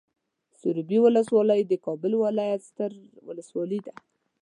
سروبي 0.59 0.97
ولسوالۍ 1.05 1.61
د 1.65 1.73
کابل 1.85 2.11
ولايت 2.23 2.61
ستر 2.69 2.91
ولسوالي 3.27 3.79
ده. 3.85 3.93